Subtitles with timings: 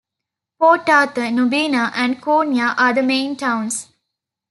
[0.57, 3.89] Port Arthur, Nubeena and Koonya are the main towns.